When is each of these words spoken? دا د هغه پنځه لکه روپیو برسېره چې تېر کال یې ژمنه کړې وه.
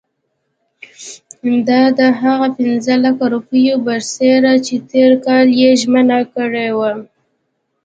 دا 1.67 1.81
د 1.99 2.01
هغه 2.21 2.47
پنځه 2.59 2.93
لکه 3.05 3.23
روپیو 3.33 3.75
برسېره 3.87 4.53
چې 4.65 4.75
تېر 4.91 5.11
کال 5.25 5.47
یې 5.61 5.69
ژمنه 5.81 6.19
کړې 6.33 6.67
وه. 6.77 6.91